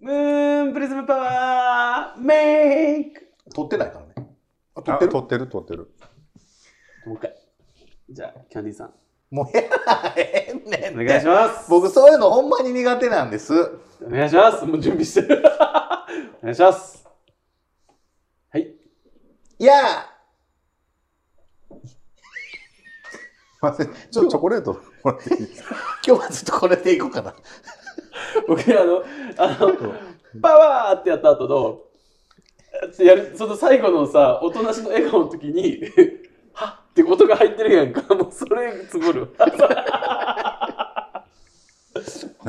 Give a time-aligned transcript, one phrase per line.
[0.00, 4.30] ムーンプリズムパワーメイク撮ってないからね。
[4.74, 5.10] あ、撮あってる？
[5.12, 5.90] 撮ってる撮ってる。
[7.06, 7.34] もう一回。
[8.08, 8.94] じゃあ、キャンディーさん。
[9.30, 11.70] もうやらへんねんてお願いします。
[11.70, 13.52] 僕そういうのほんまに苦手なんです。
[14.02, 14.64] お願いします。
[14.64, 15.42] もう準備してる。
[16.40, 17.06] お願いします。
[18.52, 18.74] はい。
[19.58, 19.74] いや
[21.70, 21.86] すい
[23.60, 23.86] ません。
[24.10, 25.76] ちょっとチョコレートもらっていいですか？
[26.06, 27.34] 今日はずっとこれでいこうかな。
[28.48, 29.02] 僕、あの、
[29.36, 29.72] あの、
[30.40, 31.80] パワーってやった後の、
[33.04, 35.82] やる、その最後のさ、おとなしの笑顔の時に、
[36.52, 38.14] はっって音が入ってるやんか。
[38.14, 39.28] もうそれ、つぼる。
[39.38, 39.46] は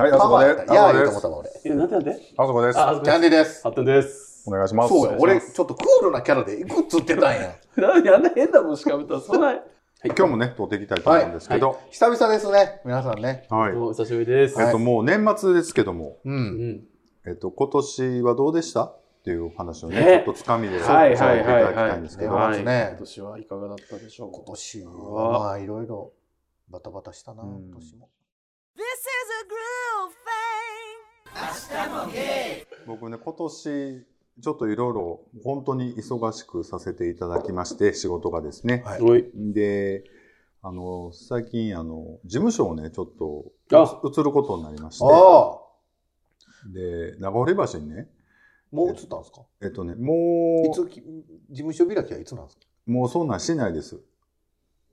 [0.08, 0.46] い、あそこで。
[0.72, 1.30] いやあそこですーいいと思った。
[1.30, 1.50] わ、俺。
[1.66, 2.12] え、なんでなんで？
[2.38, 2.80] あそこです。
[2.80, 3.64] あ、あそこキャンディーです。
[3.64, 4.44] ハットンです。
[4.48, 4.90] お願いします。
[4.90, 7.56] そう俺ちょっとクールなキャラでいくっつってたんや。
[7.78, 9.48] なんであんな変なもんしかめたら、そんな。
[9.48, 9.62] はい。
[10.04, 11.80] 今日もね、撮っていきたいと思うんですけど。
[11.92, 13.46] 久々ですね、皆さんね。
[13.52, 13.74] はい。
[13.74, 14.60] お久しぶりです。
[14.60, 16.32] えっと、もう年末ですけども、う。
[16.32, 16.38] うん
[16.72, 16.84] ん。
[17.28, 18.86] えっと、今年はどうでした？
[18.86, 22.52] っていう話をね、ねちょっとつかみでさはいせていはいはいただきたいんですけど、今
[22.98, 24.32] 年はいかがだったでしょう？
[24.32, 26.14] 今年はまあいろいろ
[26.68, 28.10] バタバタしたな、うん今年も。
[28.76, 28.88] This is
[29.38, 29.46] a
[31.70, 32.66] groove thing.
[32.88, 34.06] 僕ね、今年、
[34.40, 38.84] ちょっといろいろ本当に忙しくさせていただきまして、 仕事がですね。
[38.86, 39.32] はい。
[39.54, 40.04] で、
[40.62, 45.60] あの、最近、あの、事務所をね、ちょっとあ移ることになりまして、ああ、
[46.74, 48.10] で、長堀橋にね、
[48.72, 49.42] もう移ったんですか？
[49.62, 52.64] えっとね、もいつき、事務所開きはいつなんですか？
[52.88, 54.00] う、もうそんなんしないです。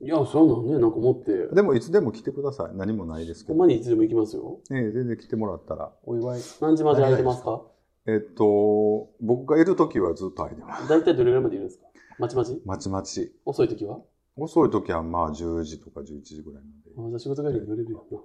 [0.00, 0.78] いや、そうなんね。
[0.78, 1.48] なんか持って。
[1.48, 2.76] でも、いつでも来てください。
[2.76, 3.54] 何もないですけど。
[3.54, 4.60] ほんまにいつでも行きますよ。
[4.70, 5.92] ね全然来てもらったら。
[6.04, 6.40] お祝い。
[6.60, 7.62] 何時まで空いてますか？
[8.08, 10.88] えっと、僕がいるときはずっと空いてます。
[10.88, 11.84] 大体どれぐらいまでいるんですか？
[12.18, 12.62] まちまち？
[12.64, 13.34] まちまち。
[13.44, 13.98] 遅い時は？
[14.34, 16.90] 遅いときはまあ10時とか11時ぐらいまで。
[16.96, 18.18] あじゃあ仕事帰りに乗れるよな。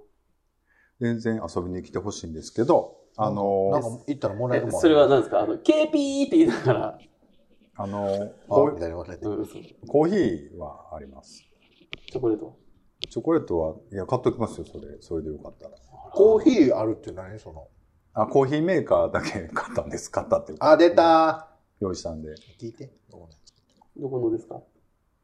[1.00, 4.74] 全然遊びに来てほしいんですけど、あのなんか行ったらもらえるもん。
[4.76, 5.40] えそれは何ですか？
[5.40, 6.98] あの、KP って言いながら、
[7.76, 8.08] あのあ
[8.48, 9.26] コーみたいに言われて。
[9.26, 11.44] うん、そうコーヒーはあります。
[12.10, 12.56] チョコレート。
[13.10, 14.96] チョコレートは、いや、買っときますよ、それ。
[15.00, 15.72] それでよかったら。
[16.14, 17.38] コーヒーあるって何？
[17.38, 17.68] その。
[18.14, 20.08] あ、コーヒーメーカーだけ買ったんです。
[20.10, 20.70] 買ったっていうか。
[20.70, 21.48] あ、出た
[21.80, 22.34] 用意したんで。
[22.60, 22.92] 聞いて。
[23.10, 24.62] どこのですか？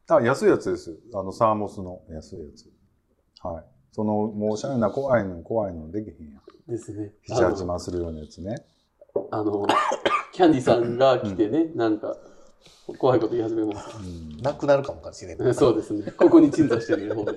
[0.09, 0.99] あ、安いやつです。
[1.15, 2.69] あの、サーモスの安いやつ。
[3.47, 3.65] はい。
[3.93, 6.43] その、もうおしゃれな怖いの、怖いのできへんやん。
[6.69, 7.13] ですね。
[7.29, 8.67] 七八万するようなやつね。
[9.31, 9.67] あの、
[10.33, 12.17] キャンディさんが来てね、なんか、
[12.99, 13.97] 怖いこと言い始めます。
[13.99, 14.37] うん。
[14.39, 15.55] なくなるかもしれない。
[15.55, 16.11] そうですね。
[16.11, 17.33] ここに鎮座してるね、ほんで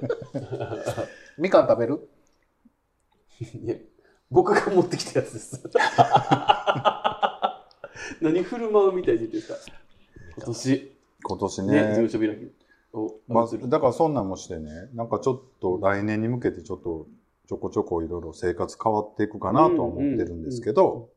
[1.38, 2.10] みかん食べる？
[3.40, 3.76] いや、
[4.34, 5.64] 僕が持ってきたやつです。
[8.22, 9.74] 何振る舞うみたいに言ってるんですか？
[10.38, 12.10] 今年、今年ね、事務ね。
[12.10, 12.52] 所開き
[12.98, 17.08] を、まあ、だからそんなんもしてね、なんかちょっと来年に向けてちょっと
[17.48, 21.10] ちょこちょこいろいろ生活変わっていくかなとは思ってるんですけど、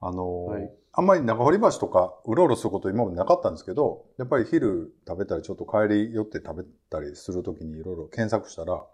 [0.00, 0.72] あの、はい。
[0.92, 8.84] あんまり長堀橋とかうろうろすること今までなかったんですけど、やっぱり昼食べたりちょっと帰り寄って食べたりするときにいろいろ検索したら、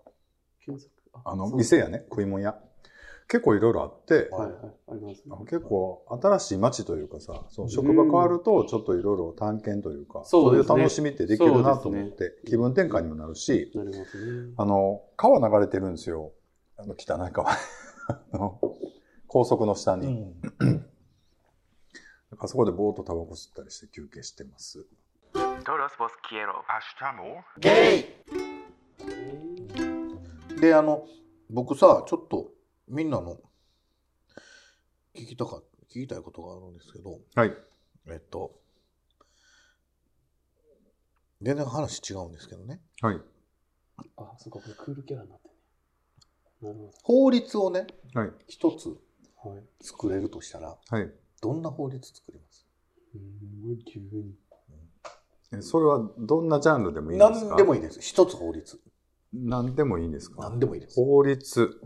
[0.62, 0.94] 検索。
[1.25, 2.61] あの、店やね、食い物屋。
[3.28, 14.54] 結構いろいろあって、はいはい、あります、あ結構新しい街というかさ、その職場変わるとちょっといろいろ探検というか、そういう楽しみってできるなと思って、気分転換にもなるし、なりますね。
[14.56, 16.32] あの、川流れてるんですよ。
[16.76, 17.50] あの、汚い川。
[18.09, 18.60] あの
[19.26, 20.32] 高速の下に。
[20.60, 20.87] うん。
[22.38, 24.87] あそこでぼーっとタバコ吸ったりして休憩してます。
[30.60, 31.06] で、あの、
[31.50, 32.56] 僕さ、ちょっと
[32.89, 33.39] みんなの
[35.15, 37.53] 聞きたか、聞きたいことがあるんですけど、はい。
[38.09, 38.61] えっと、
[41.43, 42.81] 全然話違うんですけどね。
[43.01, 43.21] はい。
[44.17, 45.55] あ、そっか、これクールキャラになってね。
[46.63, 48.31] なる法律をね、はい。
[48.47, 48.97] 一つ
[49.35, 49.57] ほど。
[49.57, 49.65] はい。
[49.81, 51.13] 作れるとしたら、はい。
[51.43, 52.67] どんな法律作ります？
[53.15, 54.35] うん、急に。
[55.53, 57.49] えそれはどんなジャンルでもいいんですか？
[57.49, 58.01] 何でもいいです。
[58.01, 58.81] 一つ法律。
[59.33, 60.43] 何でもいいんですか？
[60.43, 60.95] 何でもいいです。
[60.97, 61.81] 法律。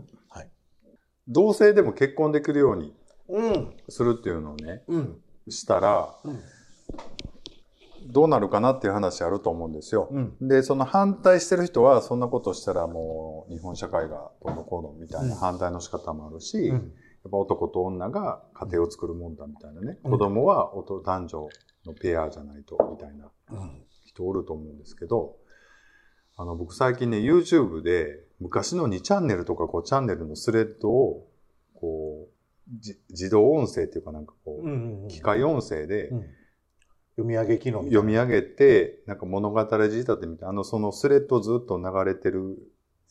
[1.27, 1.33] はい。
[1.33, 2.93] 同性でも結婚できるように
[3.29, 3.73] うん。
[3.89, 5.21] するっていうのをね、うん。
[5.49, 6.39] したら、うん。
[8.11, 10.09] どうなるかなっていう話あると思うんですよ。
[10.11, 10.47] うん。
[10.47, 16.91] で、その反対してる人は、そんなことしたらもう日本社会がどうのこうのみたいなうん反対の仕方もあるし、やっうん。
[17.31, 21.47] ぱ男と女が家庭を作るもんだみたいなね、うん子供は男男女
[21.85, 23.85] のペアじゃないとみたいなうん。
[24.05, 25.35] 人おると思うんですけど、
[26.41, 31.29] あの、僕最近ね、YouTube で昔の2チャンネルとか5チャンネルのスレッドを、
[31.75, 35.07] こう、じ自動音声っていうかなんかこう、うん。
[35.07, 36.25] 機械音声でうん。
[37.17, 42.57] 読み上げ機能読み上げて、なんか物語仕立てみたいな、あの、そのスレッドずっと流れてる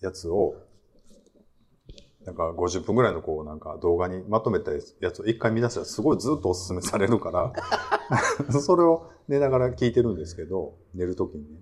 [0.01, 0.57] やつを、
[2.25, 7.53] なんか50分ぐらいのこうなんか動画にまとめたやつを一回見出したらすごいずっとおすすめされるから、
[8.61, 11.61] それを寝ながら聞いてるんですけど、寝るときにね。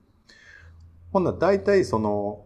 [1.13, 2.45] ほんなら大体その、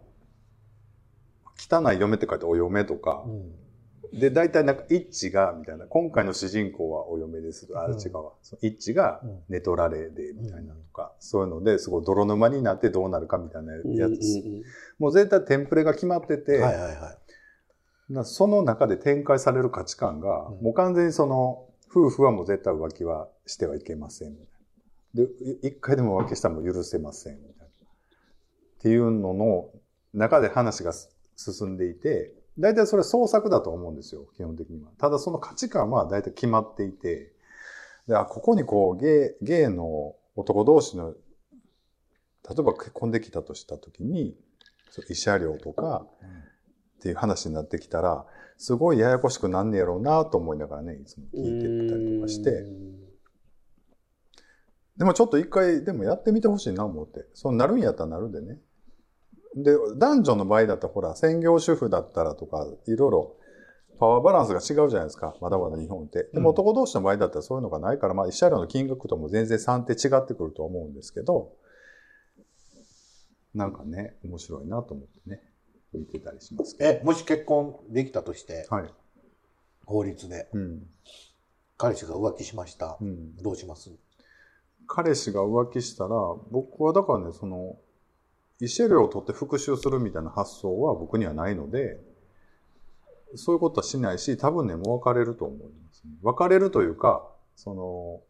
[1.57, 3.25] 汚い嫁って書いてお嫁とか、
[4.13, 7.67] で、大体なんか、一致が、みたいな、今回の主人公はお嫁です。
[7.75, 8.33] あ、うん違うわ。
[8.43, 13.85] その一致がうん寝取られで、みたいなとか、そういうので、すごい泥沼になってどうなるかみたいなやつ。
[13.85, 14.09] うんうんう
[14.59, 14.63] ん
[14.99, 17.17] もう絶対テンプレが決まってて、はいはいは
[18.09, 18.13] い。
[18.13, 24.35] なその中で展開される価値観が、うんもう完全にその、夫婦はもう絶対浮気はしてはいけません。
[25.15, 27.39] で、い一回でも浮気したらもう許せません。
[28.83, 29.69] っていうのの
[30.13, 34.89] 中で話がす進んでいて、大体それ創作だと思うんですよ、基本的には。
[34.97, 37.31] ただその価値観は大体決まっていて、
[38.09, 41.17] であここにこう、ゲイ、ゲイの男同士の、例
[42.59, 44.35] えば結婚できたとしたときに、
[45.09, 46.05] 慰謝料とか、
[46.97, 48.25] っていう話になってきたら、
[48.57, 52.65] すごいややこしくなんねやろうなと思いながらね、いつも聞いてたりとかして、
[54.97, 57.25] でもちょっと一回でもやってみてほしいな思って。
[57.33, 58.59] そうなるんやったらなるでね。
[59.55, 63.35] で、男女の場合だったらほら、専業主婦だったらとか、いろいろ
[63.99, 65.35] パワーバランスが違うじゃないですか。
[65.39, 66.29] まだまだ日本って。
[66.33, 71.53] でも男同士の場合だったらそういうのがないから、まあ、慰謝料の金額とも全然算って違ってくると思うんですけど、
[73.53, 75.41] なんかね、面白いなと思ってね、
[75.93, 76.89] 見てたりしますけど。
[76.89, 78.89] え、もし結婚できたとして、はい。
[79.85, 80.87] 法律で、うん。
[81.77, 83.05] 彼氏が浮気しましたう。
[83.05, 83.35] ん。
[83.37, 83.91] どうします？
[84.87, 86.09] 彼氏が浮気したら、
[86.49, 87.77] 僕はだからね、その、
[88.63, 91.99] 慰謝料を取って復讐するみたいな発想は僕にはないので、
[93.35, 96.11] そういうことはしないし、多分ね、もう別れると思います、ね。
[96.21, 98.21] 別れるというか、その、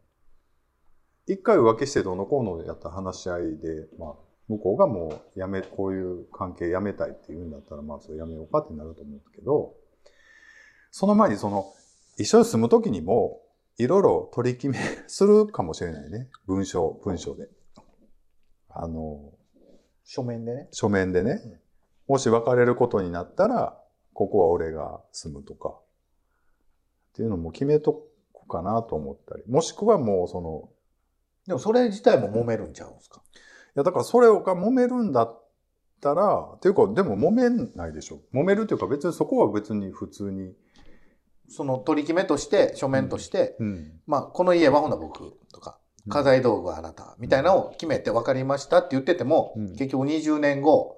[1.26, 4.14] 一回浮気してどのこうのやった話し合いで、まあ、
[4.48, 9.74] 向こうがもうやめ、こういう関係やめたいって言うんだったら、まあ、それやめようかってなると思うんだけど、
[10.90, 11.72] その前にその、
[12.18, 13.40] 一緒に住むときにも、
[13.76, 16.28] いろいろ取り決めするかもしれないね。
[16.46, 17.48] 文章、文章で。
[18.68, 19.33] あの、
[20.04, 20.68] 書面でね。
[20.70, 21.40] 書面でね。
[22.06, 23.78] もし別れることになったら、
[24.12, 25.70] ここは俺が住むとか。
[25.70, 29.42] っていうのも決めとくかなと思ったり。
[29.48, 30.68] もしくはもうその、
[31.46, 33.22] でもそれ自体も揉めるんちゃうんですか？
[33.24, 33.38] い
[33.76, 35.42] やだからそれが揉めるんだっ
[36.00, 38.20] たら、っていうかでも揉めないでしょ。
[38.32, 40.54] 揉めるっていうか別にそこは別に普通に。
[41.48, 44.00] その取り決めとして、書面として、うん。
[44.06, 45.78] まあ、この家はほな僕とか、
[46.08, 49.72] 家財道具はあなた、みたいなのを決めて分かりましたって言ってても、うん。
[49.72, 50.96] 結局20年後、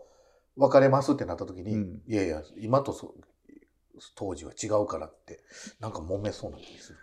[0.56, 2.02] 別れますってなった時に、うん。
[2.06, 3.14] いやいや、今とそ
[4.14, 5.40] 当時は違うからって、
[5.80, 6.98] なんか揉めそうな気がする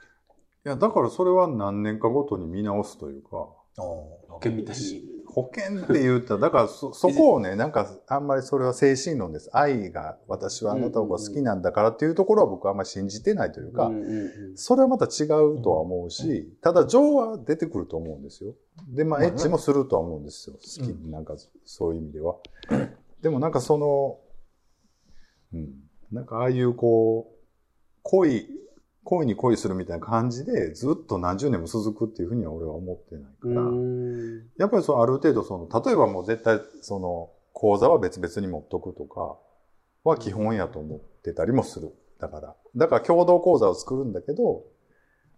[0.66, 3.62] いや、だからそれは何年かごとに見直すというか、けど。
[3.78, 5.14] 保険みたいに。
[5.34, 9.50] 保険って言ったら、だからそ、そこをね、なんか、あんまりそれは精神論です。
[9.52, 13.92] 愛が、私はあなたの方が好きなんだからっていうところは僕はあんまり信じてないというか、
[14.54, 18.54] それはまた違うとは思うし、ただ情は出てくると思うんですよ。
[18.90, 20.56] で、まあ、エッチもするとは思うんですよ。
[20.56, 21.36] 好き、うなんか、
[21.66, 22.36] そういう意味では。
[23.24, 24.20] でもなんかその、
[25.54, 25.74] うん、
[26.12, 27.34] なんかああいうこう、
[28.04, 28.48] 恋、
[29.04, 39.38] 恋に恋するみたいな感じで、ずっと何十年も続くっていうふうには俺は思ってないから、うんやっぱりそのある程度その、例えばもう絶対その、口座は別々に持っとくとか
[40.04, 41.94] は基本やと思ってたりもする。
[42.20, 42.56] だから。
[42.76, 44.64] だから共同口座を作るんだけど、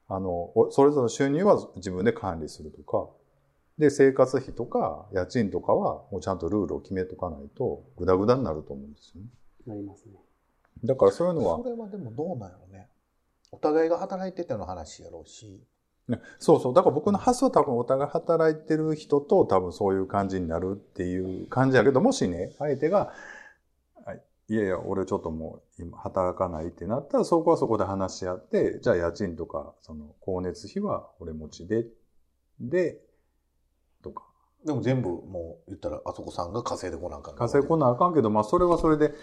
[0.08, 3.10] あの、おそれぞれの収入は自分で管理するとか、
[3.78, 9.28] で、生活費とか家賃とかはもうちゃんとルールを決めとかないと、グダグダになると思うんですよね。
[9.68, 10.14] なりますね。
[10.84, 12.88] だからそういうのはそ、れはでもどうなんやろうね。
[13.52, 15.62] お互いが働いてての話やろうし。
[16.08, 16.74] ねそうそう。
[16.74, 23.14] だから僕の発想は多分お互い働いてる人と多分そういう感じになるっていう感じやけど、もしね、相手が、
[24.06, 31.88] あいやいや、俺ちょっともう今働かないってなったら、そこはそこで話し合って、じゃあ家賃とか、その光熱費は俺持ちで、
[32.60, 33.00] で、
[34.04, 34.24] とか。
[34.64, 39.14] でも全部もう言ったらあそこさんが稼いでこなあかん稼いこなあかんけど、まあそれはそれで、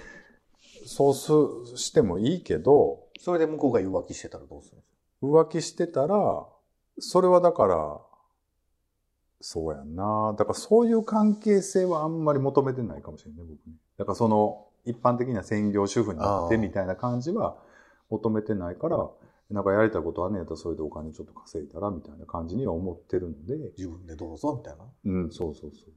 [0.86, 6.46] そうすしてもいいけど、それで向こうが浮気してたらどうするんですか浮気してたら、
[6.98, 8.00] それはだから、
[9.40, 10.34] そうやんな。
[10.38, 13.74] だからそういう関係性はあんまり求めてないかもしれない、僕ね。
[13.98, 17.56] だからその、一般的な専業主婦になってみたいな感じは
[18.10, 19.08] 求めてないから、
[19.50, 24.84] なんかやりたいことはねやったらそれでお金ちょっと稼いだらみたいな感じには思ってるので、自分でどうぞみたいな。
[25.04, 25.92] うん、そうそうそう。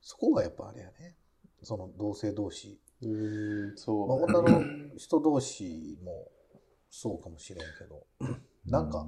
[0.00, 1.16] そこがやっぱあれやね。
[1.62, 2.78] その同性同士。
[3.08, 4.24] うん、まあ、そう。
[4.24, 4.62] 女の
[4.96, 6.30] 人同士も
[6.90, 8.06] そうかもしれんけど。
[8.66, 9.06] なんかう、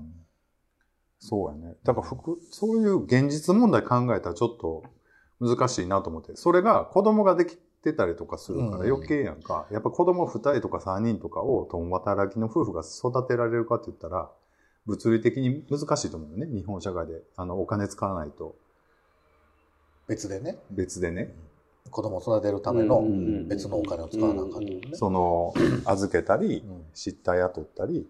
[1.19, 1.77] そうやね。
[1.85, 4.85] だから服、そういう現実問題考えたらちょっと
[5.41, 6.37] 難しいなと思って。
[6.37, 9.67] それが子供ができてたりとかするからうん余計やんか。
[9.71, 14.31] やっぱ子供2人とか3人とかを共働きの夫婦が育てられるかって言ったら、
[14.87, 16.47] 物理的に難しいと思うよね。
[16.47, 17.23] 日本社会で。
[17.37, 18.57] あの、お金使わないと
[20.09, 21.35] 別でね、別でね。
[21.91, 23.03] 子供を育てるための
[23.47, 24.61] 別のお金を使わなあか。
[24.95, 28.09] その、預けたり、うん失態雇ったり。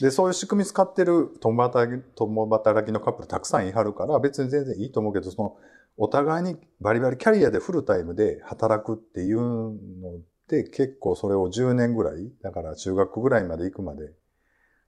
[0.00, 5.56] で、そういう仕組み使ってる共働き共働きのカップルたくさんいはるから、別に全然いいと思うけど、その、
[5.96, 14.12] お互いにバリバリキャリアでフルタイムで働くっていうので、結構それを10年ぐらい、だから中学ぐらいまで行くまで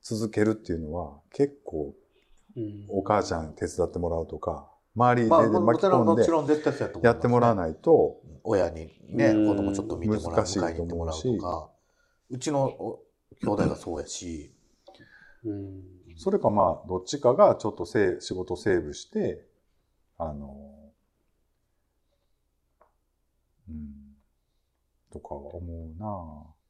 [0.03, 1.95] 続けるっていうのは、結構
[2.57, 9.49] うんお母ちゃん手伝ってもらうとか、周りまあ、でも巻き込んでちろんもちろん絶対そうやってもらわないと、親にね、うん。
[9.49, 11.71] 子供ちょっと見てもらう、迎えに行ってもらうとか、
[12.31, 13.03] うちのお
[13.43, 14.55] 兄弟がそうやし、
[15.45, 15.83] うん。
[16.17, 19.45] それかまあ、どっちかがちょっとせい仕事セーブして、
[20.17, 20.55] あの、
[23.69, 24.15] うん、
[25.11, 26.64] とかは思うなぁ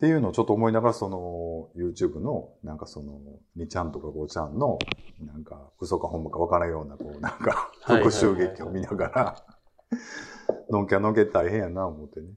[0.00, 3.20] っていうのをちょっと思いながら、その、YouTube の、なんかその、
[3.58, 4.78] 2ちゃんとか5ちゃんの、
[5.20, 9.46] なんか、嘘か本間か分からんような、こう、なんか、 はいはいはいはい復讐劇を見ながら、
[10.70, 12.30] のんきゃのんけ大変やな、思ってね、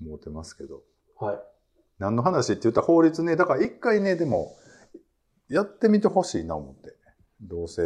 [0.00, 0.82] 思ってますけど。
[1.20, 1.42] はい。
[1.98, 4.56] 何の話って言ったら法律ね、だから一回ね、でも、
[5.50, 6.96] やってみてほしいな思って。
[7.42, 7.82] 同性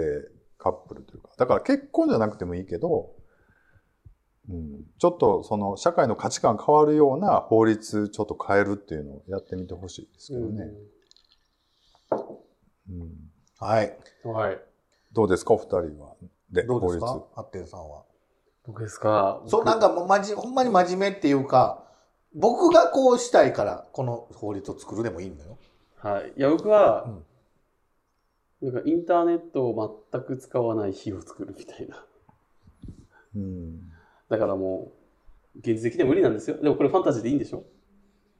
[0.58, 1.30] カップルというか。
[1.36, 3.16] だから結婚じゃなくてもいいけど、
[4.48, 10.70] うん、ちょっとその社会の価値観変わるような法律ちょっと変えるっていうのをやってみてほしいですけどね。
[12.90, 13.10] うん
[13.58, 13.98] はい。
[14.24, 14.60] うんはい。
[15.12, 16.14] どうですか、お二人は。
[16.52, 18.04] で、どうですか法ハッテンさんは。
[18.64, 19.42] 僕ですか？
[19.46, 21.84] そう、なんかもうまじ、ほんまに真面目っていうか、
[22.34, 25.58] 僕がこうしたいから、この法律を作るでもいいんだよ。
[25.96, 26.32] はい。
[26.36, 27.08] いや、僕は、
[28.60, 32.04] なんかインターネットを全く使わない日を作るみたいな。
[33.34, 33.38] 律。
[33.38, 33.80] うん。
[34.28, 34.92] だからも
[35.54, 36.60] う、現実的には無理なんですよ。
[36.62, 37.64] でもこれファンタジーでいいんでしょ？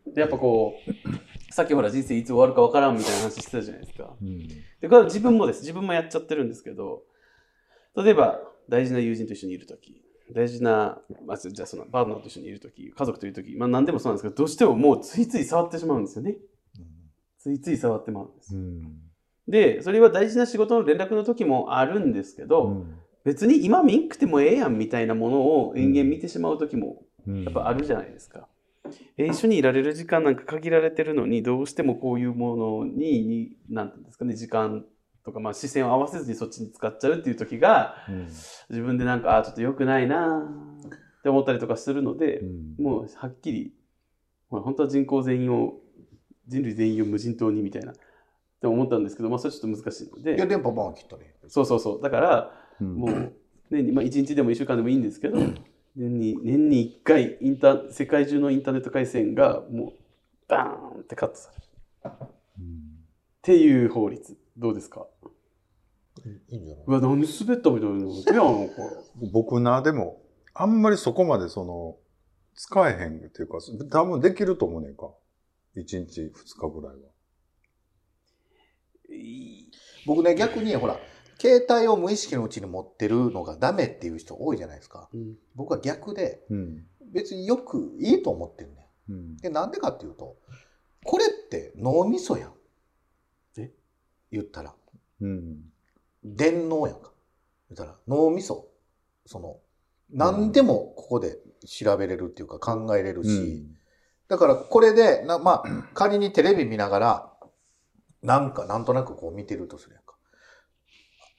[0.07, 4.15] で、やっぱこう、さっきほら人生いつ終わるかわからんみたいな話してたじゃないですか。
[4.21, 4.47] うん。
[4.49, 5.61] で、これは自分もです。
[5.61, 7.03] 自分もやっちゃってるんですけど、
[7.97, 10.03] 例えば、大事な友人と一緒にいるとき、
[10.35, 16.37] 大事な、まあ、じゃあそのパートナーと一緒にいるとき、家族といるとき、まあ何でもそうなんですけど、どうしてももうついつい触ってしまうんですよね。
[17.39, 18.57] ついつい触ってまうんです。
[18.57, 18.99] うん。
[19.49, 22.85] で、それは大事な仕事の連絡の時もあるんですけど、
[23.27, 28.47] 別に今見んくてもええやんみたいなものを延々見てしまう時もうんやっぱあるじゃないですか。
[29.19, 34.85] えー一緒にいられる時間なんか限られてるのに、どうしてもこういうものに、になんていうんですかね、時間
[35.25, 38.27] とか、まあ視線を合わせずにそっちに使っちゃうっていう時が、うん
[38.71, 40.91] 自分でなんか、あーちょっと良くないなーっ
[41.25, 43.75] て思ったりとかするのでう、んもうはっきり、
[44.53, 45.81] まあ本当は人口全員を、
[46.47, 47.95] 人類全員を無人島にみたいな、っ
[48.61, 51.35] て思ったんですけど、まあそれちょっと難しいのいや、で、電波バン切ったね。
[51.49, 52.03] そうそうそう。
[52.03, 53.33] だから、うんもう、
[53.71, 55.39] 年に、まあ、1日でも1週間でもいいんですけど、
[55.97, 59.93] 年に、年に1回、インター、世界中のインターネット回線が、もう、
[60.49, 62.17] バーンってカットされる。
[62.61, 62.83] うん
[63.47, 64.37] っていう法律。
[64.57, 65.07] どうですか？
[66.49, 66.85] いいんじゃない？
[66.85, 68.69] うわ、なんで滑ったみたいなの。
[69.33, 70.21] 僕な、でも、
[70.53, 71.97] あんまりそこまでその、
[72.57, 73.59] 使えへんっていうか、
[73.91, 75.13] 多分できると思うねんか。
[75.77, 77.11] 1日、2日ぐらいは。
[80.07, 80.99] 僕ね、逆に、ほら、
[81.39, 85.09] 携帯を無意識のうちに持ってるのがダメっていう人多いじゃないですか。
[85.13, 86.87] うん僕は逆で、うん。
[87.13, 88.89] 別によくいいと思ってるね。
[89.09, 89.37] うん。
[89.37, 90.37] で、なんでかっていうと、
[91.05, 92.53] これって脳みそやん。
[93.59, 93.73] え？
[94.31, 94.75] 言ったら。
[95.21, 95.73] うん。
[96.25, 97.13] 電脳やんか。
[97.71, 98.69] 言ったら、脳みそ。
[99.25, 99.59] その、
[100.11, 103.67] 何でもここで調べれるっていうか考えれるし、
[104.29, 107.33] だからこれで、なまあ、仮にテレビ見ながら、
[108.23, 110.06] なんか、なんとなくこう見てるとするやんか。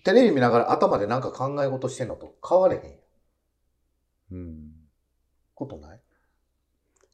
[0.04, 2.82] テレビ見ながら頭でなんか考え事してんのと変われへん
[4.32, 4.72] うん。
[5.54, 6.00] ことない？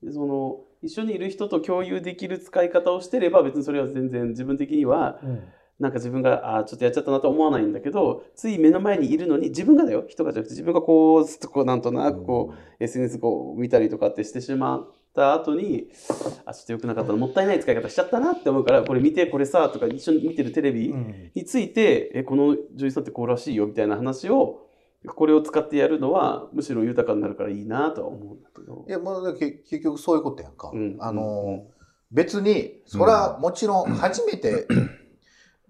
[0.04, 5.20] でその、一緒にいる人と共有できる使い方をしてれば、別にそれは全然自分的には、
[5.80, 15.90] なんか自分が、あーちょっとやっちゃったなと思わないんだけど、つい目の前にいるのに、自分がだよ、人がじゃなくて、自分がこう、ずっとこう、なんとなくこう、SNS こう見たりとかってしてしまった後に、
[16.46, 21.32] あ、ちょっと良くなかったな、もったいない使い方しちゃったなって思うから、これ見て、これさ、とか一緒に見てるテレビうん。
[21.34, 24.68] について、え、この女優さんってこうらしいよ、みたいな話を、
[25.06, 28.92] これを使ってやるのは、むしろ豊かになるからいいなとは思うんだけどい。
[28.92, 30.72] や、もうけ結局そういうことやんか。
[30.74, 31.74] うんあのーうん
[32.14, 34.68] 別に、そら、もちろん、初めて、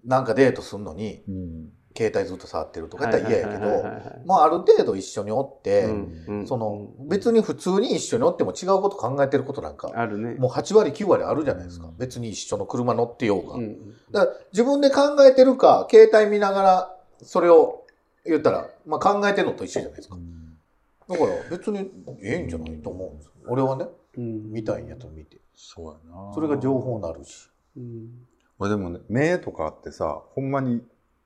[0.04, 1.72] なんかデートするのに、うん。
[1.96, 3.84] 携帯ずっと触ってるとかやったら嫌やけど、
[4.26, 10.34] まあ、ある程度一緒におって、うんうんその、別に普通に一緒におっても違うこと考えてることなんか、あるね。
[10.34, 11.88] もう8割9割あるじゃないですか。
[11.96, 13.54] 別に一緒の車乗ってようが。
[13.54, 17.84] うんだから自分で考えてるか、携帯見ながら、それを
[18.26, 20.16] 言ったら、まあ考えてるのと一緒じゃないですか。
[21.08, 21.90] だから別に
[22.22, 23.32] ええんじゃないと思うんですよ。
[23.46, 23.86] 俺はね、
[24.16, 25.38] うん見たいんやと見て。
[25.54, 26.32] そうやな。
[26.34, 27.48] それが情報になるし。
[27.76, 28.26] うん
[28.58, 30.82] 俺でもね、目とかあってさ、ほんまに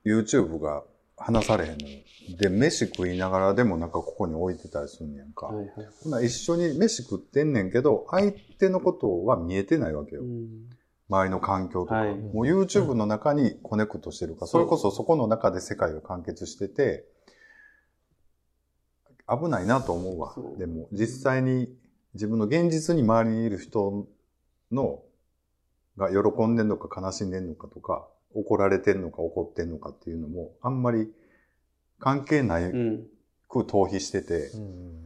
[0.09, 0.83] YouTube が
[1.17, 1.99] 話されへんのよ。
[2.37, 5.47] で、飯食いながらでもなんかここに置いてたりすんねやんか。
[5.47, 5.87] はいはい。
[6.03, 10.21] ほな一緒に飯食ってんねんけど、相手のことは見えてないわけよ。
[10.21, 10.69] うん
[11.09, 11.95] 周りの環境とか。
[11.95, 17.05] はいもう YouTube の中にコネクトしてるから、それこそそこの中で世界が完結してて、
[19.27, 21.67] 危ないなと思うわでも、実際に
[22.13, 24.07] 自分の現実に周りにいる人
[24.71, 25.01] の、
[25.97, 31.11] が喜んでんのか悲しんでんのかとか、怒られてんのか怒ってんのかっていうのも、あんまり
[31.99, 33.07] 関係ないうん。
[33.49, 35.05] く逃避してて、うん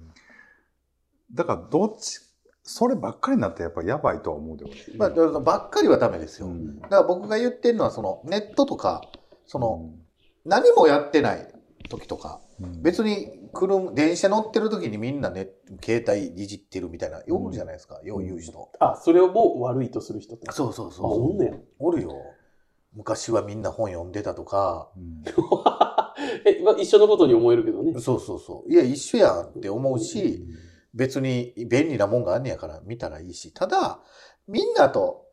[1.34, 2.20] だからどっち、
[2.62, 4.98] そればっかりになってやっぱやばいとは思うで、俺。
[4.98, 6.48] まあ、ばっかりはダメですよ。
[6.48, 9.10] うんだから僕が言ってるのは、そのネットとか、
[9.48, 10.04] その、うん
[10.46, 11.48] 何もやってない
[11.90, 15.50] 時とか、うん別に車、電車乗ってる時にみんなね、
[15.82, 18.70] 携帯いじってるみたいな、ようじゃないですか、よう言う人。
[18.80, 20.52] あ、それをもう悪いとする人って。
[20.52, 21.32] そうそうあ、そう。
[21.32, 21.54] おんねや。
[21.80, 22.14] おるよ。
[22.96, 25.24] 昔はみんな本読んでたとか、うん。
[26.46, 28.00] え、まあ一緒のことに思えるけどね。
[28.00, 28.72] そうそうそう。
[28.72, 30.46] いや、一緒やんって思うし、
[30.94, 34.00] 別に便利なもんがあんねやから見たらいいし、ただ、
[34.48, 35.26] みんなと、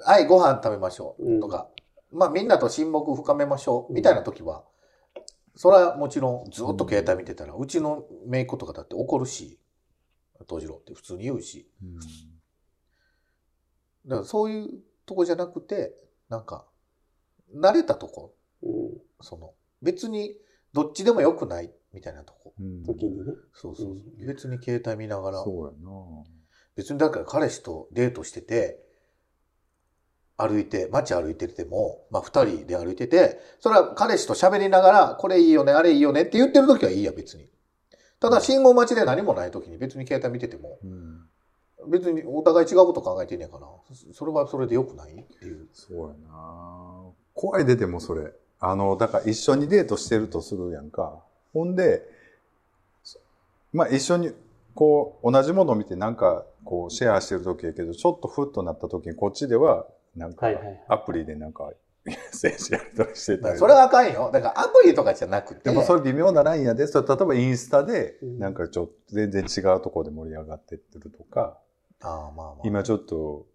[0.00, 1.70] はい、ご飯食べましょうとか、
[2.12, 4.64] まあみんなと親睦深めましょうみたいな時は、
[5.56, 9.58] それはもちろんずっと携帯見てたら、うちの姪っ子とかだって怒るし、
[10.48, 11.98] 東次郎って普通に言うし、うん。
[14.06, 14.68] だからそういう
[15.06, 15.94] とこじゃなくて、
[16.28, 16.66] なんか、
[17.54, 18.70] 慣れたとこ、うん。
[19.20, 19.52] その、
[19.82, 20.36] 別に
[20.72, 22.54] どっちでもよくないみたいなとこ。
[22.58, 23.32] うん時にね。
[23.54, 25.90] そうそうそううん別に携帯見ながら、そうやな
[26.76, 28.80] 別にだから彼氏とデートしてて、
[30.36, 37.50] 歩いて、街歩いてても、まあ二人で歩いてて、それは彼氏と喋りながら、これいいよね、あれいいよねって言ってる時はいいや、別に。
[38.20, 41.26] ただ信号待ちで何もない時に別に携帯見てても、うん
[41.88, 43.66] 別にお互い違うこと考えてんねやから、
[44.12, 45.68] それはそれで良くないっていう。
[45.72, 48.34] そうやな怖い出てもそれ。
[48.58, 51.24] あの、だから一緒にデートしてるとするやんか。
[51.54, 52.02] ほんで、
[53.02, 53.18] そ
[53.72, 54.32] まあ一緒に、
[54.74, 60.48] こう、同じものを見てなんか、こう、シェアしてる時やけど、ちょっとふっとなった時にこっちでは、なんか
[60.88, 61.72] アプリでなんか、
[62.04, 63.58] メッセージやり取りしてたり。
[63.58, 64.30] それはあかんよ。
[64.30, 65.70] だからアプリとかじゃなくて。
[65.70, 71.58] でもそれ微妙なラインやで、それ例えばインスタで、うんなんかちょっと全然違うところで盛り上がってってるとか、
[72.02, 72.56] ああまあまあ。
[72.64, 73.46] 今ちょっと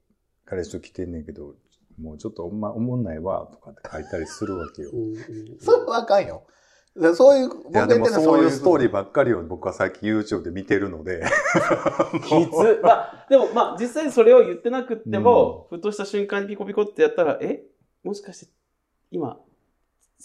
[0.45, 1.53] 彼氏と来てんねんけど、
[2.01, 4.91] もうちょっとおんま、おもんないわ、とかって書いたりするわけよ。
[4.93, 6.43] うんうんそれはあかんよ。
[7.13, 8.91] そういう、いや、でもそういうストーリーー。
[8.91, 11.23] ばっかりを僕は最近 YouTube で見てるので、
[12.23, 12.79] きつ。
[12.81, 17.65] まあ、でもまあ、実際それを言ってなくっても、ふとした瞬間にピコピコってやったら、え？
[18.03, 18.51] もしかして、
[19.11, 19.37] 今、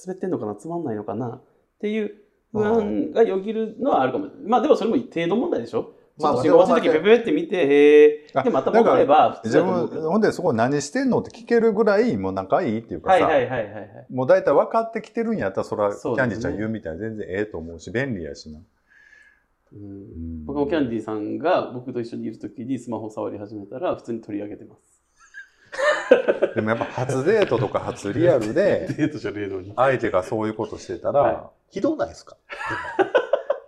[0.07, 0.55] 滑ってんのかな？
[0.55, 1.29] つまんないのかな？
[1.29, 1.43] っ
[1.81, 2.15] ていう
[2.53, 4.29] 不安がよぎるのはあるかも。
[4.47, 5.95] まあでもそれも程度問題でしょ？
[6.23, 8.27] まあまあ、仕事の時ペペペって見て、へえ。
[8.35, 10.03] あで、また戻れば普通自分。
[10.11, 13.87] ほんでそこ何してんのって聞けるぐらいもう仲いいっていうかさ、はいはいはいはいはい。
[14.11, 18.59] もう大体分かってきてるんやったら、それはキャンディちゃん言うみたいに全然ええと思うし、便利やしな。
[19.73, 25.01] うんうん僕もキャンディーさんが僕と一緒にいる時にスマホ触り始めたら普通に取り上げてます。
[26.57, 29.73] でもやっぱ初デートとか初リアルで、 デートじゃねえのに。
[29.77, 32.37] 相手がそういうことしてたら、はひどないですか？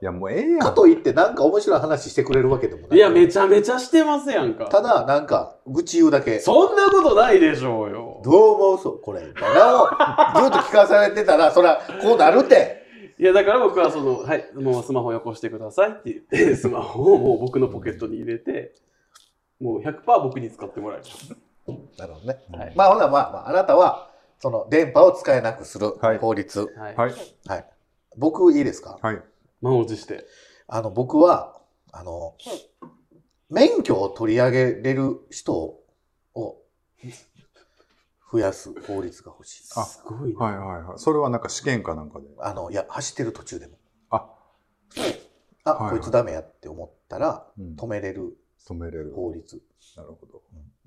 [0.03, 0.59] い、やもうええやん。
[0.59, 2.99] かといってなんか面白い話してくれるわけでもない。
[2.99, 4.65] いや、めちゃめちゃしてますやんか。
[4.67, 6.41] ただ、なんか、愚痴言うだけ。
[6.41, 8.21] そんなことないでしょうよ。
[8.25, 9.21] どう思うそう、これ。
[9.21, 12.83] なお、ずっと聞かされてたら、そら、こうなるって。
[13.17, 18.75] いや、だから僕はその、はい、もうスマホよこしてくださいって言って、スマホをもう僕のポケットに入れて、
[19.61, 21.33] もう100%僕に使ってもらいます。
[21.97, 22.41] なるほどね。
[22.59, 22.73] はい。
[22.75, 24.11] まあ、ほな、まあ、まあ、あなたは、
[24.41, 26.67] その、電波を使えなくするはい法律。
[26.77, 26.97] はい。
[26.97, 27.13] はい。
[27.47, 27.67] はい。
[28.19, 28.99] 僕、いいですか？
[29.01, 29.23] はい。
[29.63, 30.27] 満を持して。
[30.67, 31.61] あの、僕は、
[31.93, 32.35] あの、
[33.49, 36.63] 免許を取り上げれる人を
[38.33, 39.79] 増やす法律が欲しいです。
[39.79, 40.41] あすごいな。
[40.41, 40.99] はいはいはい。
[40.99, 42.27] それはなんか試験かなんかで。
[42.41, 43.79] あの、いや、走ってる途中でも。
[44.11, 44.27] あ、
[45.65, 49.13] あ、はいはいこいつダメやって思ったら、うん止めれる止めれる。
[49.15, 49.63] 法律。
[49.97, 50.43] なるほど。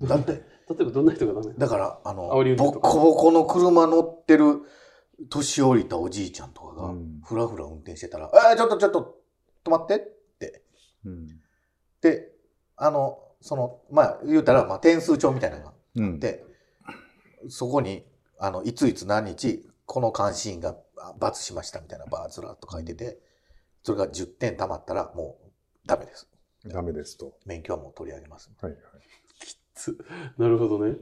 [0.06, 0.32] だって、
[0.68, 1.54] 例えばどんな人がダメ？
[1.56, 4.62] だから、あのボコボコの車乗ってる、
[5.28, 9.16] 年老いたおじいちゃんとかがうん、ふらふら運転してたら、えー、ちょっとちょっと、
[9.64, 9.98] 止まってっ
[10.38, 10.62] て。
[11.04, 11.28] うん。
[12.00, 12.30] で、
[12.76, 16.20] あの、その、まあ、言うたら、まあ、点数帳みたいなのがうん。
[16.20, 16.44] で、
[17.48, 18.04] そこに、
[18.38, 23.18] あの、いついつ何日、この監視員があ罰しましたみたいなバーずらっと書いてて、
[23.82, 25.50] それが10点貯まったら、もう、
[25.86, 26.28] ダメです。
[26.66, 27.38] ダメですと。
[27.46, 28.50] 免許はもう取り上げます。
[28.60, 28.80] はいはい。
[29.74, 29.96] つ
[30.38, 30.96] なるほどね。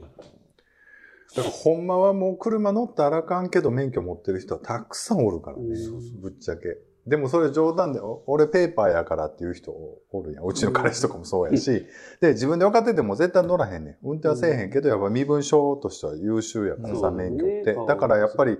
[1.35, 6.21] だからほんまはもう車乗ったらあかんけど免許持ってる人はたくさんおるからねうん。
[6.21, 6.77] ぶっちゃけ。
[7.07, 10.43] でもそれ冗談で、お俺ペーパーやからっていう人おるやん。
[10.43, 11.85] うちの彼氏とかもそうやし。
[12.19, 13.97] で、自分で分かってても絶対乗らへんねん。
[14.01, 17.75] 運転はせえへんけど、やっぱ身分証としては優秀やからさ、免許って。
[17.87, 18.57] だからやっぱり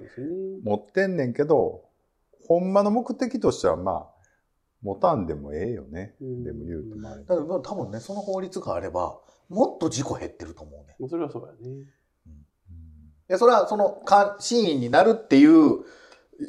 [0.63, 1.85] 持ってんねんけど、
[2.47, 4.07] ほんまの目的としてはまあ、
[4.83, 6.13] 持たんでもええよね。
[6.21, 7.23] うんでも言うてもあれ。
[7.23, 10.95] だからまあ多分ね、その法律があれば、もっと事故減ってると思うね。
[11.09, 11.85] それはそうやね。
[13.29, 15.83] いや、それはその、監視員になるっていう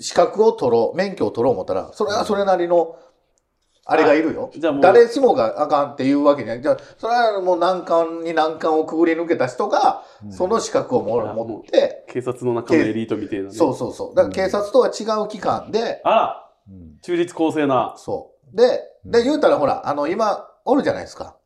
[0.01, 2.99] 資格を取ろう、免許を取ろう思ったら、それはそれなりの、
[3.89, 4.51] あれがいるよ。
[4.57, 6.63] じゃあもう誰しもがあかんっていうわけじゃない。
[6.63, 13.51] じゃあ、それはもう難関に難関をくぐり抜けた人が、うんその資格をもあ持って、警察の中のエリートみたいなね。
[13.53, 14.15] そうそうそう。
[14.15, 17.95] だから警察とは違う機関で、あらうん中立公正な。
[17.97, 18.57] そう。
[18.57, 21.37] で、で、うん言うたらほら、あの、今、おるじゃないですか。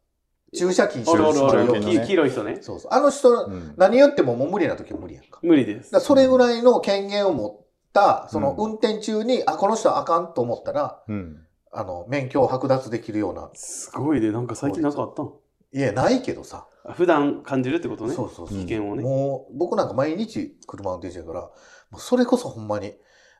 [0.53, 2.59] 駐車禁止ある黄色い人ね。
[2.61, 2.93] そうそう。
[2.93, 5.39] あの人、うん何言ってももう無理な時は無理やんか。
[5.43, 5.99] 無理です。
[6.01, 11.47] それぐらいの権限を持った、そのうん運転中に、あ、この人はあかんと思ったら、うん。
[11.73, 13.49] あの、免許を剥奪できるような。
[13.55, 14.33] すごいね。
[14.33, 15.39] なんか最近なんかあったの
[15.73, 16.67] いや、ないけどさ。
[16.85, 18.15] あ普段感じるってことね。
[18.15, 18.59] そうそうそう。
[18.59, 19.03] うん危険をね。
[19.03, 22.95] もう、僕なんか毎日車運転してるから、もうそれこそほんまに、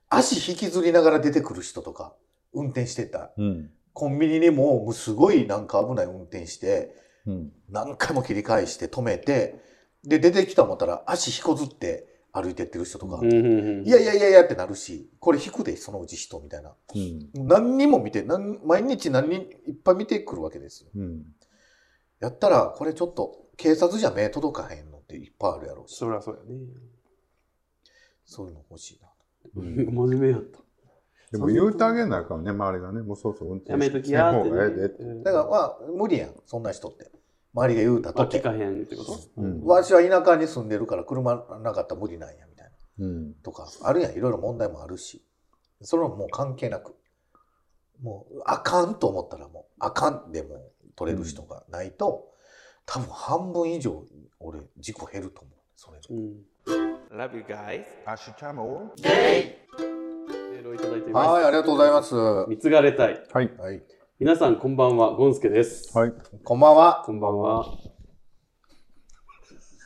[0.09, 2.15] 足引きずりながら出てくる人とか、
[2.53, 3.33] 運転してた。
[3.37, 3.71] うん。
[4.01, 7.53] コンビニにも、もうすごいなんか危ない運転して、うん。
[7.69, 9.61] 何回も切り返して止めて、
[10.03, 13.47] で、出てきた思ったら足引こずって歩いてってる人とか、うんうん
[13.81, 13.87] うん。
[13.87, 16.73] いやいやいやいやってなるし、これ引くで、そのうち人みたいな。
[16.95, 17.47] うん。
[17.47, 20.89] 何人も見て、何毎日何人いっぱい見てくるわけですよ。
[20.97, 21.23] うん。
[22.21, 26.59] やったら、これちょっと、警察じゃ目届かへんのっていっぱいあるやろうし、そりゃそうやね。
[28.25, 29.09] そういうの欲しいな。
[29.57, 30.61] うん真面目やった。
[31.33, 35.03] でも言うてあげないからね、周りがね、もうそうそう運転やめときやーってせん方がええでって。
[35.05, 35.23] ね。
[35.23, 37.11] だから、まあ、無理やん、そんな人って。
[37.55, 38.39] 周りが言うたとて。
[38.39, 39.19] あ聞かへんってこと？
[39.37, 43.07] うんわしは田舎に住んでるから車なかったら無理なんや、みたいな。
[43.07, 43.35] うん。
[43.43, 45.25] とか、あるやん、いろいろ問題もあるし。
[45.83, 46.95] それはもう関係なく。
[48.03, 52.29] もう、あかんと思ったらもう、あかんでも取れる人がないと、
[52.87, 54.05] 多分半分以上、
[54.41, 55.55] 俺、事故減ると思う。
[55.77, 56.09] それで。
[56.11, 56.45] うん。
[57.17, 57.85] Love you guys.
[59.03, 59.90] メール
[60.71, 61.29] をいただいています。
[61.29, 62.15] はい、ありがとうございます。
[62.15, 63.23] は貢がれたい。
[63.33, 63.47] はい。
[63.47, 63.51] い。
[64.19, 65.97] 皆さんこんばんは、ゴンスケです。
[65.97, 66.13] はい。
[66.45, 67.03] こんばんは。
[67.05, 67.67] こんばんは。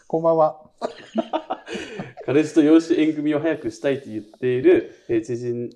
[0.07, 0.61] こんばんは。
[2.27, 5.71] 彼氏と養子縁組を早くしたいと言っている、えー知人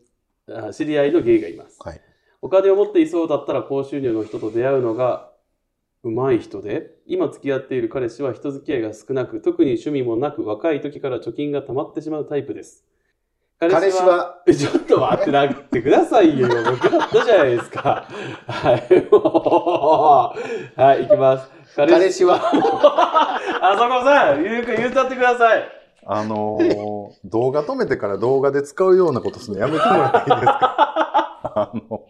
[0.49, 1.79] あ、知り合いのゲイがいます。
[1.81, 2.01] はい。
[2.41, 5.31] お金を持っていそうだったら高収入の人と出会うのが
[6.05, 12.85] 上手い人で、今付き合っている彼氏は人付き合いが少なく、特に趣味もなく、若い時から貯金が溜まってしまうタイプです。
[13.61, 16.47] 彼彼氏は、えちょっと待って、なってくださいよ。
[16.49, 18.07] 今僕だったじゃないですか。
[18.47, 20.33] はい、も
[20.79, 20.81] う。
[20.81, 21.49] はい、行きます。
[21.75, 22.37] 彼彼氏は、
[23.61, 25.65] あそこさん、言うか言うたってください。
[26.07, 31.41] あのー動画止めてから動画で使うようなことするのやめてもらっていいですか？
[31.55, 32.05] あの、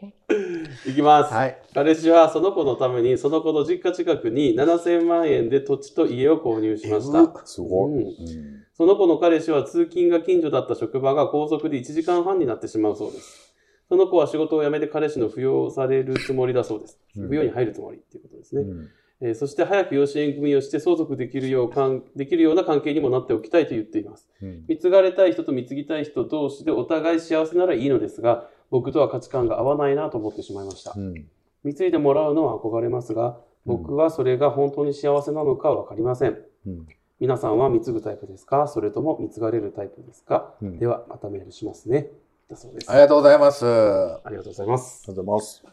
[0.86, 1.32] いきます。
[1.34, 1.58] はい。
[1.74, 7.46] 彼氏はその子のために、その子の実家近くに7000万円で土地と家を購入しました。
[7.46, 7.92] すごい。
[7.92, 13.54] うんうんその子の彼氏は通勤が近所だった職場が高速で1時間半になってしまうそうです。
[13.88, 17.00] その子は仕事を辞めて彼氏の扶養されるつもりだそうです。
[17.16, 18.62] うん扶養に入るつもりっていうことですね。
[18.62, 18.88] うん
[19.20, 24.28] えーそして早く養子縁組をして相続できるようかん、できるような関係にもなっておきたいと言っています。
[24.40, 30.92] うん貢がれたい人と貢ぎたい人同士でお互い幸せならいいのですが、僕とは価値観が合わないなと思ってしまいました。
[30.96, 31.26] うん
[31.64, 36.38] 貢いでもらうのは憧れますが、僕はそれが本当に幸せなのかわかりません。
[36.66, 36.86] うん
[37.20, 38.68] 皆さんは貢ぐタイプですか？
[38.68, 42.08] それとも貢がれるタイプですか、うんでは、またメールしますね。
[42.48, 42.90] だそうです。
[42.90, 43.66] ありがとうございます。
[43.66, 45.02] ありがとうございます。
[45.04, 45.64] ありがとうございます。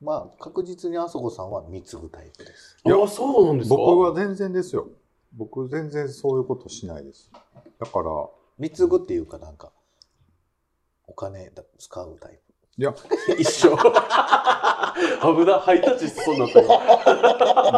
[0.00, 2.78] まあ、確実にあそこさんは貢ぐタイプです。
[2.84, 3.76] いや、そうなんですか？
[3.76, 4.88] 僕は全然ですよ。
[5.34, 7.30] 僕全然そういうことしないです。
[7.78, 8.10] だから、
[8.58, 9.70] 貢ぐっていうかなんか、
[11.06, 12.53] お金だ使うタイプ。
[12.76, 12.94] いや、
[13.38, 13.76] 一緒。
[13.76, 13.84] 危
[15.44, 16.68] な、ハイタッチしそうになったよ。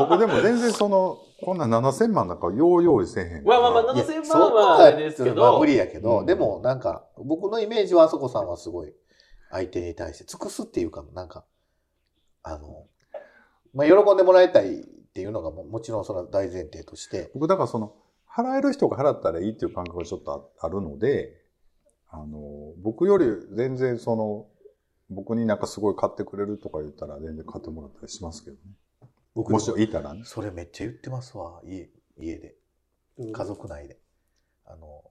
[0.08, 3.44] 僕でも全然その、こんな7000万なんかよう用意せえへん。
[3.44, 5.42] まあまあまあ、いや7000そ万はあれですけど。
[5.42, 8.94] まあ無理やけど、うんでもなんか、僕のイメージはあそこさんはすごい、
[9.50, 11.44] 相手に対して尽くすっていうか、なんか、
[12.42, 12.86] あの、
[13.74, 17.94] まあ、喜んでもらいたいっていうのがももちろんそれは大前提として、僕だからその、
[18.30, 21.32] 払える人が払ったらいいっていう感覚がちょっとああるので、
[22.10, 24.46] あの、僕より全然その、
[25.08, 28.60] 僕になんかすごい買ってくれるとか言ったら全然買ってもらったりしますけどね。
[29.34, 30.22] 僕もしいたらね。
[30.24, 31.88] それめっちゃ言ってますわ、家、
[32.18, 32.56] 家で。
[33.18, 33.98] うん家族内で。
[34.64, 35.04] あの、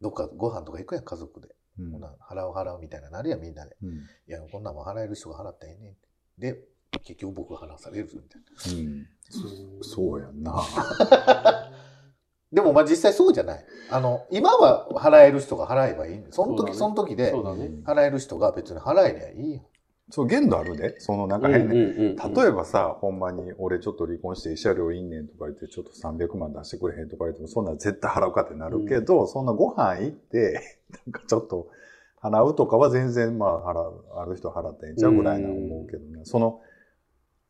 [0.00, 1.48] どっかご飯とか行くやん、家族で。
[1.78, 3.76] うんほな払う払うみたいななるやん、みんなで。
[3.82, 5.96] うんいや、こんなんも払える人が払ったらええねん。
[6.38, 6.60] で、
[7.04, 8.72] 結局僕が払わされるみたいな。
[8.72, 9.06] うんうん
[9.84, 10.54] そうやんな。
[12.52, 13.64] でもまあ実際そうじゃない。
[13.90, 17.32] あの、今は払える人が払えばいいその時そ,、の時で。
[17.84, 19.62] 払える人が別に払えりゃいいよ。
[20.10, 20.98] そう、限度あるで。
[21.00, 22.16] そのなんかうん変ね。
[22.34, 31.68] 例えばさ、ほんまに俺ちょっと離婚して慰謝料いいねんとか言ってちょっと300万出してくれへんとか言ってもそんなん絶対払うかってなるけど、そんなご飯行って、 なんかちょっと
[32.22, 36.20] 払うとかは全然まあ払う、ある人は払ってええんちゃうぐらいな思うけどね。
[36.24, 36.62] その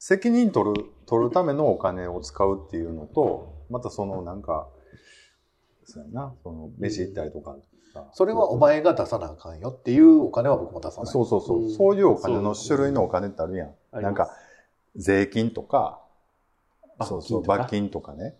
[0.00, 4.68] 責任取る、取るためのお金を使うっていうのと、またそのなんか、
[5.90, 7.56] そうやな、その飯行ったりとか
[7.94, 11.12] さそれはお前が出さなあかんよっていうお金は僕も出さない。
[11.12, 13.68] そうそうそう、うんそういうお金の種類のお金ってあるやん。
[13.68, 14.30] ありますなんか、
[14.96, 16.02] 税金とか、
[17.02, 18.36] そうそう、罰罰金とかね。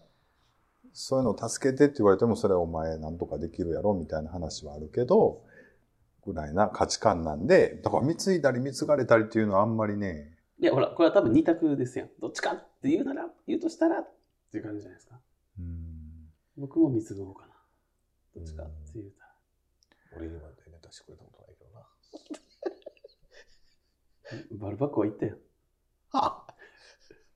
[0.93, 5.41] そういうのを助けてって言われても、それはお前なんとかできるやろみたいな話はあるけど、
[6.27, 12.09] ぐらいな価値観なんで、だから貢いだり貢がれたりっていうのはあんまりね、いや、ほら、これは多分二択ですやん。
[12.21, 14.09] どっちかって言うなら、言うとしたらっ
[14.51, 15.19] ていう感じじゃないですか。
[15.59, 15.88] うん
[16.59, 17.55] 僕も貢ぐ方かな。
[18.35, 19.31] どっちかって言うたら。
[20.17, 21.87] 俺今までネタしてくれたことないけどな。
[24.67, 25.37] バルバックは言ったよ。
[26.13, 26.45] あ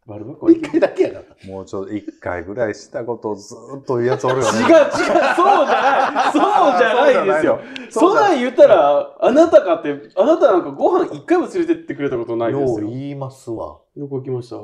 [0.07, 0.81] バルバックは言一ったよ。
[0.81, 1.23] 回だけやな。
[1.47, 4.59] もうちょっと一回ぐらいしたことをずーっと言うやつおるよね。
[4.59, 6.33] 違う違う、そうじゃない。
[6.33, 6.39] そ
[6.75, 7.61] うじゃないですよ。
[7.91, 12.81] そんなん言ったら、あなたかって、あなたなんかご飯一回も連れてってくれたことないですよ。
[12.81, 13.81] よう言いますわ。
[13.97, 14.57] どこ行きました？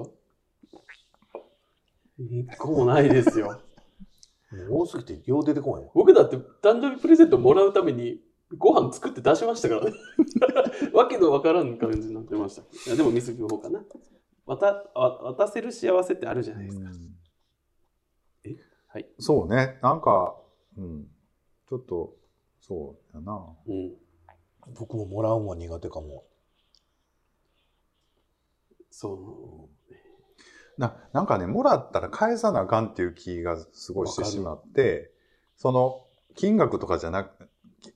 [2.19, 3.61] 一個もないですよ。
[4.71, 5.91] 多すぎてよう出てこんよ。
[5.95, 8.21] 僕だって誕生日プレゼントもらうために
[8.57, 9.93] ご飯作って出しましたからね。
[10.95, 12.63] わけのわからん感じになってました。
[12.63, 13.85] いやでも見過ぎる方かな。
[14.47, 16.91] 渡わ渡せる幸せってあるじゃないですか。
[16.91, 17.19] うん
[18.45, 18.57] え？
[18.89, 19.09] はい。
[19.19, 20.35] そうね、なんか、
[20.77, 21.09] うん、
[21.69, 22.17] ちょっと、
[22.61, 23.55] そうやな。
[23.67, 23.95] うん。
[24.79, 26.25] 僕ももらうもん苦手かも。
[28.91, 29.78] そう。
[30.79, 35.11] ななんかね、もらったら返さなあかんっていう気がすごいしてしまって、
[35.57, 36.05] その、
[36.37, 37.49] 金額とかじゃなく、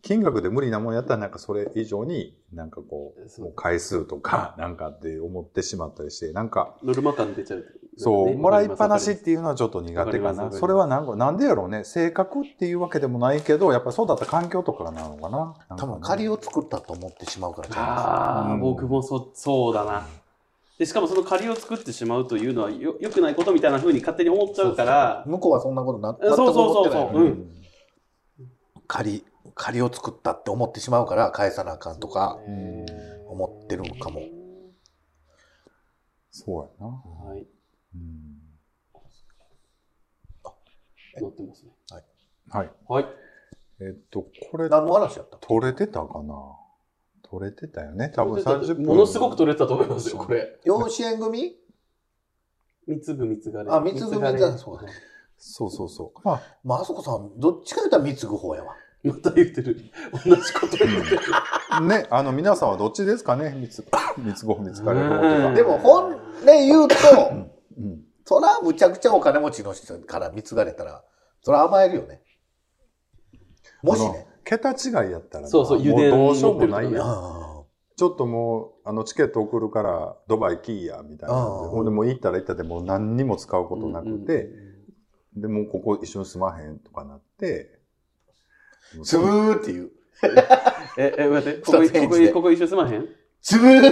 [0.02, 7.64] 金額で無理なもんやったらなんかそれ以上になんかこう、そう回数とか なんかって思ってしまったりして、なんか、ノルマ感出ちゃう。
[7.96, 10.50] そう、ねもらいっぱなしっていうのはちょっと苦手かな。
[10.50, 11.84] それはなんか、なんでやろうね。
[11.84, 15.54] 性格っていうわけでもないけど、やっぱりそうだった環境とかなのかな。
[15.76, 20.06] 多分借りを作ったと思ってしまうからちゃいまああ、うん僕もそそうだな。
[20.82, 27.52] でしかもその借りを作ってしまうというのはよよくないことみたいな風に勝手に思っちゃうからす。、向こうはそんなことなえそうそうそうそううん
[28.88, 32.84] 借り、借りを作ったって思ってしまうから返さなあかんとかね
[33.28, 34.22] 思ってるのかも。
[36.32, 36.86] そうやな。
[37.30, 37.46] はい、
[37.94, 38.42] うん
[41.20, 41.70] 乗ってますね。
[42.50, 42.70] はい。
[42.88, 43.06] はい。
[43.80, 45.36] えっと、これ、何の話やった？
[45.36, 46.34] 取れてたかな？
[47.32, 48.12] 取れてたよね。
[48.14, 48.84] 多分30分。
[48.84, 50.60] ものすごく取れてたと思いますよ、これ。
[50.64, 51.56] 養子縁組？
[52.86, 53.70] 三つぐ三つがれ。
[53.70, 54.92] あ三つぐ三つがれそうだ
[55.38, 56.20] そうそうそう。
[56.22, 58.74] まあ、まあ、あそこさん、どっちか言ったら貢ぐ方やわ？
[59.02, 59.80] また言ってる。
[60.12, 61.86] 同じこと言ってる。
[61.88, 63.56] ね、あの、皆さんはどっちですかね？
[63.58, 63.82] 三つ、
[64.18, 65.54] 三つ子、三つかれる方。
[65.54, 66.94] でも、本音言うと、
[67.78, 68.04] うん。
[68.26, 71.02] そら、むちゃくちゃお金持ちの人から貢がれたら、
[71.40, 72.22] そら甘えるよね。
[73.82, 74.26] もしね。
[74.58, 76.94] 桁違いやったらな、そうそうも油田どうしようもないやん。
[77.00, 77.62] あ
[77.96, 81.34] ちょっともう、あの、チケット送るから、ドバイ来いや、みたいな。
[81.36, 87.78] ほんで、もう行ったら行ったでもう何にも使うことなくて、うんで、もうここ一緒に住まへんとかなって、
[89.00, 89.90] あつぶーっていう。
[90.98, 93.08] え、え、待って、ここ、ここ、ここ一緒住まへん？
[93.40, 93.90] つぶーで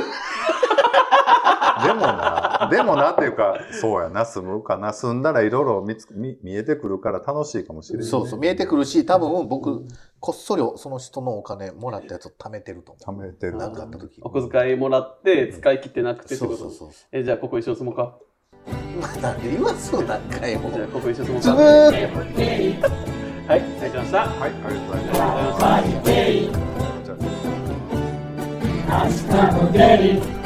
[1.94, 4.92] もな、 でもなっていうか、そうやな、住むかな。
[4.92, 8.10] 住んだらいろいろ見つ見見えてくるから楽しいかもしれない、ね。
[8.10, 9.84] そうそう、見えてくるし、多分僕、
[10.20, 13.56] こっそりその人のお金もらったやつを貯めてると思貯めてる。
[13.56, 16.26] なんかあった時お小遣いもらって使い切ってなくう。
[16.26, 16.58] てってこと？
[16.58, 16.88] そうそうそう。
[17.12, 18.18] え、じゃあここ一緒に住もうか？
[19.22, 20.70] なんで言わすの何回も。
[20.70, 21.50] じゃあここ一緒に住もうか。
[21.54, 22.00] ー
[23.48, 24.18] はい、失礼しました。
[24.18, 24.86] はい、ありがとう
[25.52, 27.60] ございありがとうございました。
[28.86, 29.26] ます。
[29.26, 29.78] じゃあ明日もゲ
[30.36, 30.39] イ